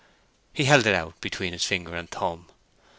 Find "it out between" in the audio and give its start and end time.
0.87-1.53